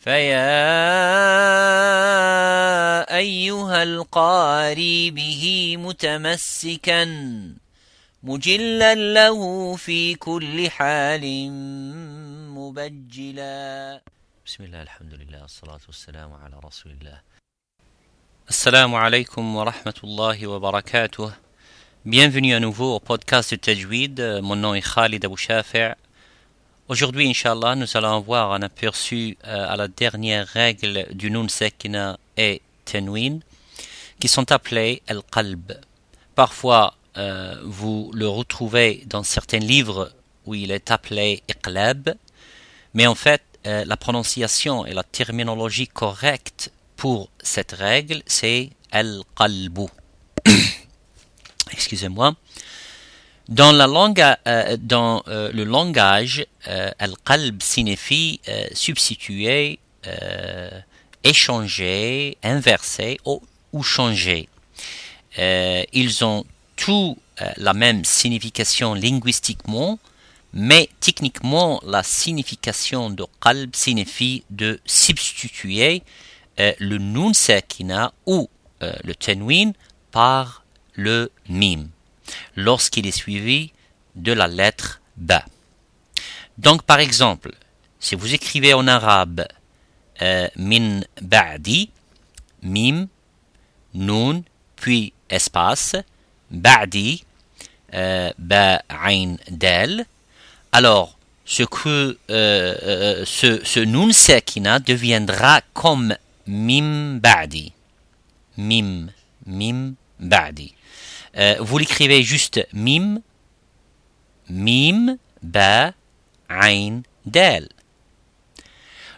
[0.00, 0.40] فيا
[3.16, 7.04] أيها القاري به متمسكا
[8.22, 11.50] مجلا له في كل حال
[12.56, 14.02] مبجلا
[14.46, 17.20] بسم الله الحمد لله والصلاة والسلام على رسول الله
[18.48, 21.32] السلام عليكم ورحمة الله وبركاته
[22.06, 24.40] Bienvenue à nouveau au podcast de Tajwid.
[24.42, 25.99] Mon nom est Khalid Abou Shafi'.
[26.90, 32.18] Aujourd'hui, Inch'Allah, nous allons avoir un aperçu euh, à la dernière règle du Nun Sekina
[32.36, 33.38] et Tenwin,
[34.18, 35.78] qui sont appelés Al-Qalb.
[36.34, 40.10] Parfois, euh, vous le retrouvez dans certains livres
[40.46, 42.16] où il est appelé Iqlab,
[42.94, 49.86] mais en fait, euh, la prononciation et la terminologie correcte pour cette règle, c'est Al-Qalbu.
[51.70, 52.34] excusez-moi,
[53.50, 54.76] dans, euh,
[55.28, 58.40] euh, le langage, euh, al-qalb signifie
[58.72, 59.80] substituer,
[61.24, 64.48] échanger, inverser ou, changer.
[65.36, 66.44] Ils ont
[66.76, 67.16] tous
[67.56, 69.98] la même signification linguistiquement,
[70.52, 76.02] mais techniquement, la signification de qalb signifie de substituer
[76.56, 78.48] le nun sakina ou
[78.80, 79.72] le tenwin
[80.10, 81.88] par le mim
[82.56, 83.72] lorsqu'il est suivi
[84.14, 85.44] de la lettre ba.
[86.58, 87.52] Donc par exemple,
[87.98, 89.46] si vous écrivez en arabe
[90.22, 91.90] euh, min ba'di,
[92.62, 93.08] mim,
[93.94, 94.42] nun,
[94.76, 95.96] puis espace,
[96.50, 97.24] ba'di,
[97.94, 100.04] euh, ba, ain, del,
[100.72, 107.72] alors ce que euh, euh ce, ce nun sekina deviendra comme mim ba'di.
[108.56, 109.08] Mim,
[109.46, 110.74] mim ba'di.
[111.36, 113.20] Euh, vous l'écrivez juste mim,
[114.48, 115.92] mim, ba,
[116.48, 117.68] ain, del.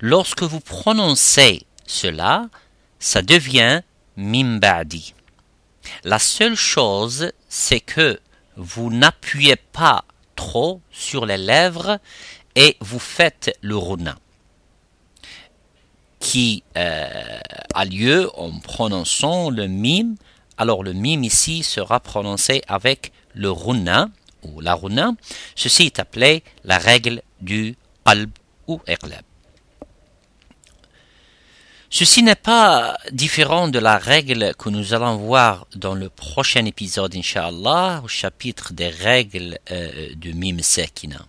[0.00, 2.48] Lorsque vous prononcez cela,
[2.98, 3.82] ça devient
[4.16, 5.14] mim ba'di.
[6.04, 8.20] La seule chose, c'est que
[8.56, 10.04] vous n'appuyez pas
[10.36, 11.98] trop sur les lèvres
[12.54, 14.16] et vous faites le runa
[16.20, 17.38] qui euh,
[17.74, 20.16] a lieu en prononçant le mim
[20.58, 24.10] alors le mime ici sera prononcé avec le runa
[24.42, 25.12] ou la runa.
[25.54, 28.30] Ceci est appelé la règle du qalb
[28.66, 29.22] ou iqlab.
[31.90, 37.16] Ceci n'est pas différent de la règle que nous allons voir dans le prochain épisode,
[37.16, 41.24] Inch'Allah, au chapitre des règles euh, du mime sekina.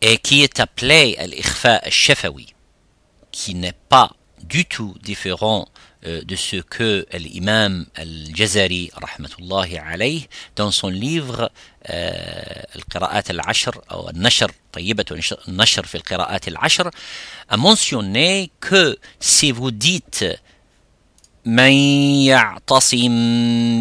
[0.00, 2.52] Et qui est appelé al-ikhfa al-shafawi,
[3.30, 4.10] qui n'est pas
[4.42, 5.68] du tout différent
[6.03, 11.49] de ce que l'imam al-Jazari rahmatullahi alayh dans son livre
[12.75, 15.05] القراءات العشر أو النشر طيبة
[15.47, 16.91] النشر في القراءات العشر
[17.49, 20.25] a mentionné que si vous dites
[21.45, 21.71] من
[22.29, 23.15] يعتصم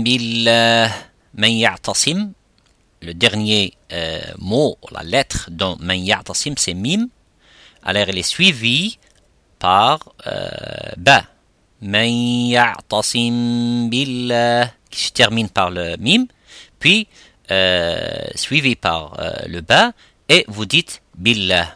[0.05, 0.95] بالله
[1.34, 2.33] من يعتصم
[3.01, 7.09] le dernier euh, mot, la lettre dans من يعتصم c'est mim
[7.84, 8.99] alors elle est suivie
[9.59, 11.25] par euh, ba
[13.90, 16.26] billah, qui se termine par le mim,
[16.80, 17.08] puis
[17.52, 19.92] euh, suivi par euh, le bas,
[20.30, 21.74] et vous dites billah.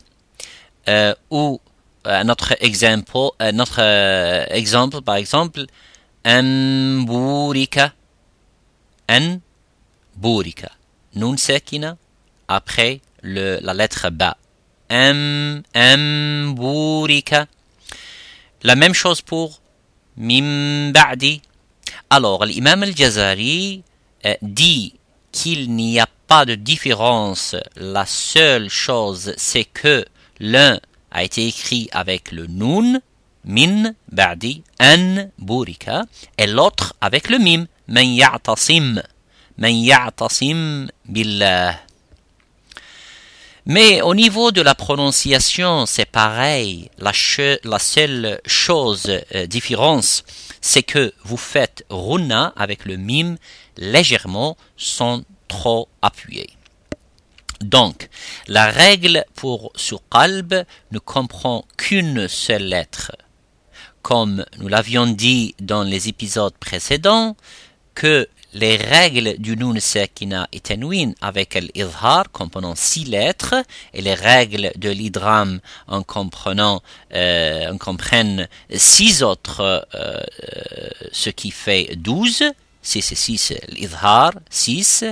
[0.87, 1.59] Euh, ou
[2.23, 3.11] notre exemple,
[3.53, 3.81] notre
[4.49, 5.65] exemple, par exemple,
[6.25, 7.93] an burika,
[9.09, 9.41] an
[11.15, 11.35] nun
[12.47, 14.37] après le, la lettre ba.
[14.89, 17.47] Am, am burika.
[18.63, 19.59] La même chose pour
[20.17, 21.41] Mim ba'di.
[22.09, 23.83] Alors, l'imam al-Jazari
[24.41, 24.93] dit
[25.31, 27.55] qu'il n'y a pas de différence.
[27.75, 30.05] La seule chose, c'est que
[30.39, 30.79] l'un
[31.11, 32.99] a été écrit avec le nun,
[33.45, 36.03] min, ba'di, an, burika,
[36.37, 39.01] et l'autre avec le mim, man ya'tasim,
[39.59, 41.79] ya'tasim billah.
[43.69, 46.89] Mais au niveau de la prononciation, c'est pareil.
[46.99, 50.23] La, seule chose euh, différence,
[50.61, 53.35] c'est que vous faites runa avec le mime
[53.75, 56.49] légèrement sans trop appuyer.
[57.59, 58.07] Donc,
[58.47, 59.73] la règle pour
[60.09, 63.11] qalb ne comprend qu'une seule lettre.
[64.01, 67.35] Comme nous l'avions dit dans les épisodes précédents,
[67.95, 73.55] que les règles du nun sakina et tenwin avec l'idhar comprenant six lettres
[73.93, 76.81] et les règles de l'idram en comprenant
[77.13, 77.71] euh,
[79.21, 80.23] autres euh,
[81.11, 82.43] ce qui fait douze
[82.81, 85.03] six et six l'idhar six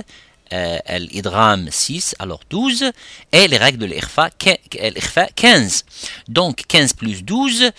[0.52, 2.92] euh, l'idram 6, alors 12,
[3.32, 5.84] et les règles de l'irfa 15.
[6.28, 7.72] Donc 15 plus 12,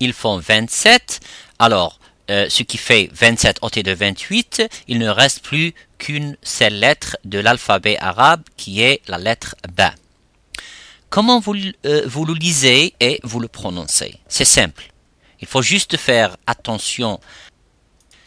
[0.00, 1.20] ils font 27.
[1.58, 1.98] Alors,
[2.30, 7.18] euh, ce qui fait 27 ôté de 28, il ne reste plus qu'une seule lettre
[7.24, 9.92] de l'alphabet arabe qui est la lettre Ba.
[11.10, 11.54] Comment vous,
[11.84, 14.18] euh, vous le lisez et vous le prononcez?
[14.26, 14.90] C'est simple.
[15.40, 17.20] Il faut juste faire attention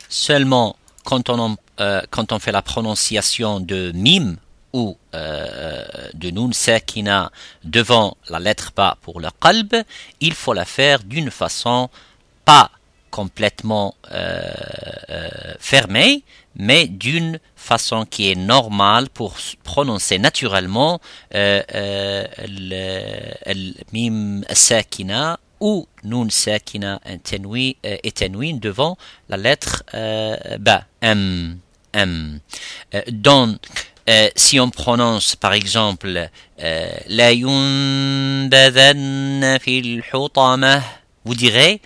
[0.09, 2.01] seulement quand on, euh,
[2.39, 4.35] fait la prononciation de mim
[4.73, 7.31] ou de nun sakina
[7.63, 9.73] devant la lettre ba pour le qalb,
[10.19, 11.89] il faut la faire d'une façon
[12.45, 12.69] pas
[13.09, 14.41] complètement euh,
[15.59, 16.23] fermée,
[16.55, 20.99] mais d'une façon qui est normale pour prononcer naturellement
[21.31, 21.63] le,
[22.47, 27.01] le mim sakina ou nun sakina
[28.03, 28.95] étenuine devant
[29.29, 29.83] la lettre
[30.59, 31.57] ba, m,
[31.93, 32.39] m.
[33.11, 33.57] donc,
[34.35, 40.03] si on prononce par exemple la yunbadanna fil
[41.27, 41.81] vous direz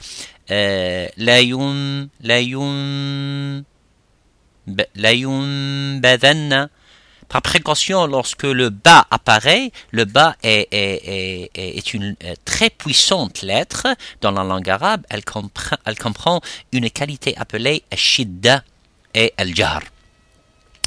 [7.31, 12.69] par précaution, lorsque le bas apparaît, le bas est, est, est, est une euh, très
[12.69, 13.87] puissante lettre
[14.19, 15.05] dans la langue arabe.
[15.09, 16.41] Elle comprend, elle comprend
[16.73, 18.65] une qualité appelée shidda
[19.13, 19.81] et al-jar.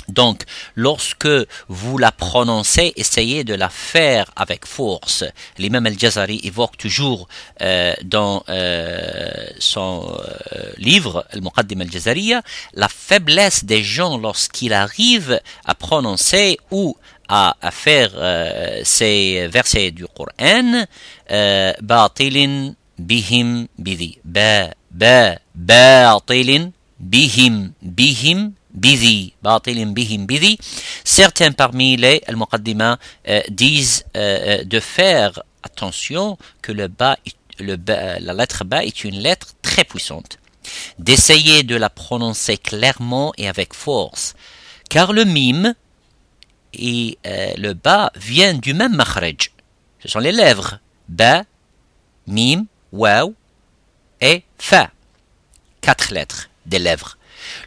[0.08, 0.42] Donc,
[0.74, 1.28] lorsque
[1.68, 5.24] vous la prononcez, essayez de la faire avec force.
[5.58, 7.28] L'imam al-Jazari évoque toujours
[7.62, 10.16] euh, dans euh, son
[10.52, 12.42] euh, livre, Al-Muqaddim al-Jazariya,
[12.74, 16.96] la faiblesse des gens lorsqu'ils arrivent à prononcer ou
[17.28, 18.10] à, faire
[18.84, 20.84] ces versets du Coran,
[22.98, 24.20] bihim bidi,
[28.74, 30.58] batilin bihim bidi.
[31.04, 32.98] Certains parmi les al-muqaddima
[33.28, 37.16] euh, disent euh, euh, de faire attention que le ba,
[37.58, 40.38] la lettre bas est une lettre très puissante.
[40.98, 44.34] D'essayer de la prononcer clairement et avec force.
[44.90, 45.74] Car le mime
[46.72, 49.50] et le bas viennent du même makhraj.
[50.00, 50.78] Ce sont les lèvres.
[51.08, 51.44] Ba,
[52.26, 53.34] mim, waw
[54.20, 54.90] et fa.
[55.80, 57.16] Quatre lettres des lèvres.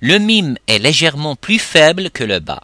[0.02, 2.62] Le mime est légèrement plus faible que le bas.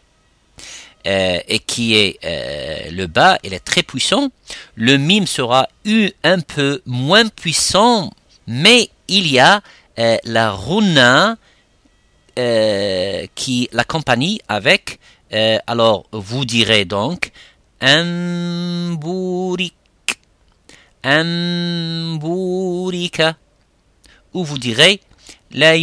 [1.06, 4.30] Euh, et qui est euh, le bas, il est très puissant.
[4.74, 5.68] Le mime sera
[6.22, 8.10] un peu moins puissant,
[8.46, 9.60] mais il y a
[9.98, 11.36] euh, la runa
[13.34, 14.98] qui l'accompagne avec.
[15.66, 17.30] Alors vous direz donc
[17.80, 19.74] ambourik,
[21.04, 22.56] ambourika,
[24.32, 25.00] ou vous direz
[25.52, 25.76] la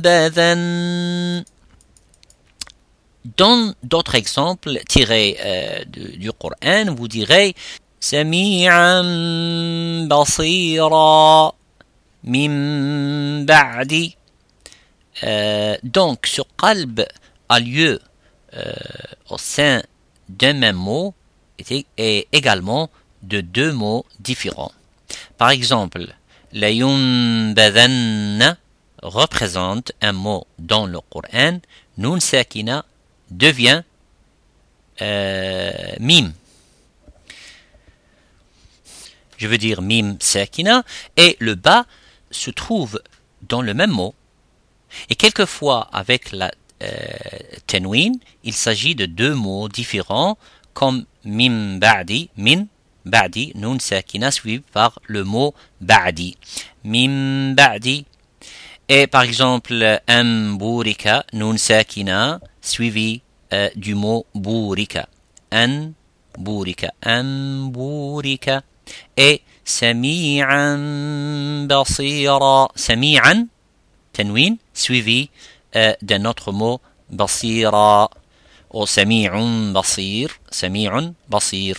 [0.00, 1.44] yunbadan.
[3.36, 7.54] Dans d'autres exemples tirés euh, du, du Coran, vous direz
[8.00, 9.02] سميعا
[10.08, 11.52] بصيرا
[12.24, 14.10] من بعد
[15.24, 17.00] euh, donc ce qalb
[17.48, 17.98] a lieu
[18.54, 18.72] euh,
[19.30, 19.82] au sein
[20.28, 21.14] d'un même mot
[21.58, 22.90] et, et également
[23.22, 24.72] de deux mots différents.
[25.38, 26.06] Par exemple,
[26.52, 28.56] la yunbadanna
[29.01, 31.59] représente un mot dans le Coran,
[31.97, 32.85] nun sakina
[33.29, 33.83] devient
[35.01, 36.33] euh, mim.
[39.37, 40.83] Je veux dire mim sakina
[41.17, 41.85] et le bas
[42.29, 43.01] se trouve
[43.41, 44.13] dans le même mot.
[45.09, 46.51] Et quelquefois avec la
[46.83, 50.37] euh, il s'agit de deux mots différents
[50.73, 52.65] comme mim ba'di, min
[53.05, 56.37] ba'di, nun sakina suivi par le mot ba'di.
[56.83, 58.05] Mim ba'di.
[58.93, 63.21] Et par exemple, amburika, nun sakina, suivi
[63.53, 65.07] euh, du mot burika.
[65.49, 65.93] An
[66.37, 68.61] burika, amburika.
[69.15, 70.77] Et sami'an
[71.69, 73.47] basira, sami'an,
[74.11, 75.29] tenwin, suivi
[75.77, 78.09] euh, d'un autre mot basira,
[78.73, 81.77] ou sami'un basir, sami'un basir.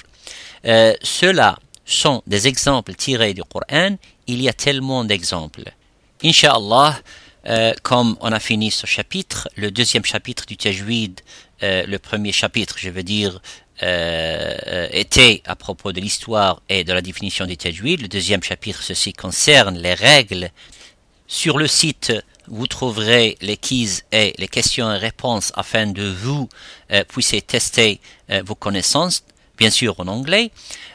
[0.64, 3.97] Euh, Ceux-là sont des exemples tirés du Coran.
[4.26, 5.75] Il y a tellement d'exemples.
[6.24, 7.00] Inch'Allah,
[7.46, 11.20] euh, comme on a fini ce chapitre, le deuxième chapitre du Tajwid,
[11.62, 13.40] euh, le premier chapitre, je veux dire,
[13.82, 18.00] euh, était à propos de l'histoire et de la définition du Tajwid.
[18.02, 20.50] Le deuxième chapitre, ceci concerne les règles.
[21.26, 22.12] Sur le site,
[22.46, 26.48] vous trouverez les quiz et les questions et réponses afin de vous
[27.08, 28.00] puissiez tester
[28.44, 29.24] vos connaissances
[29.56, 30.50] bien sûr en anglais.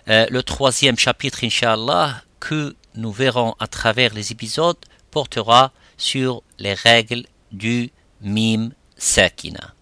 [0.06, 4.78] Le troisième chapitre, Inch'Allah, que nous verrons à travers les épisodes,
[5.12, 9.74] portera sur les règles du mime sakina.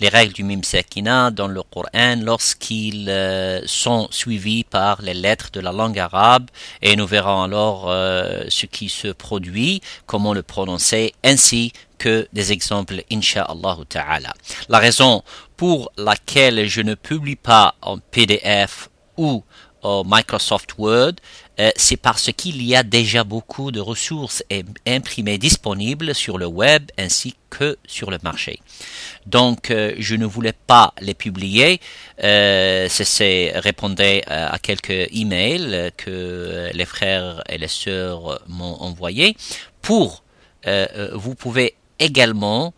[0.00, 5.50] les règles du mim sakina dans le Coran lorsqu'ils euh, sont suivis par les lettres
[5.52, 6.48] de la langue arabe
[6.82, 12.52] et nous verrons alors euh, ce qui se produit, comment le prononcer, ainsi que des
[12.52, 14.34] exemples insha'Allah ta'ala.
[14.68, 15.22] La raison
[15.56, 19.44] pour laquelle je ne publie pas en PDF ou
[19.82, 21.14] au Microsoft Word,
[21.62, 24.42] euh, c'est parce qu'il y a déjà beaucoup de ressources
[24.84, 28.58] imprimées disponibles sur le web ainsi que sur le marché.
[29.26, 31.80] Donc, euh, je ne voulais pas les publier.
[32.24, 39.36] Euh, c'est répondait à quelques emails que les frères et les sœurs m'ont envoyés.
[39.80, 40.24] Pour,
[41.14, 42.72] vous pouvez également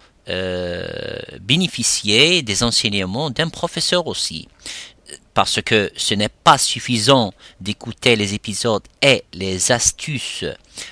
[1.41, 4.49] bénéficier des enseignements d'un professeur aussi
[5.35, 10.45] parce que ce n'est pas suffisant d'écouter les épisodes et les astuces.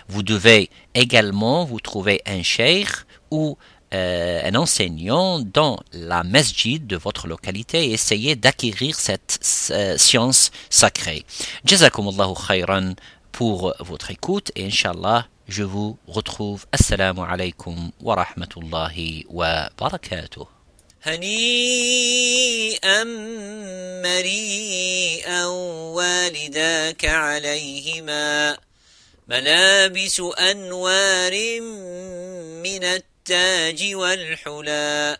[0.08, 2.88] Vous devez également vous trouver un cheikh
[3.30, 3.56] ou
[3.94, 9.38] euh, un enseignant dans la masjid de votre localité et essayer d'acquérir cette
[9.70, 11.24] euh, science sacrée.
[11.64, 12.94] Jazakumullahu khayran
[13.30, 16.66] pour votre écoute et Inch'Allah, je vous retrouve.
[16.72, 20.61] Assalamu alaikum wa rahmatullahi wa barakatuh.
[21.04, 23.04] هنيئا
[24.04, 25.46] مريئا
[25.96, 28.58] والداك عليهما
[29.28, 31.60] ملابس أنوار
[32.62, 35.16] من التاج والحلى